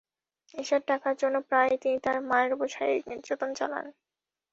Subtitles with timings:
[0.53, 3.85] নেশার টাকার জন্য প্রায়ই তিনি তাঁর মায়ের ওপর শারীরিক নির্যাতন চালান।